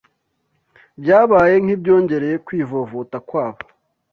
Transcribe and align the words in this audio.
byabaye 1.01 1.55
nk’ibyongereye 1.63 2.35
kwivovota 2.45 3.17
kwabo 3.27 3.65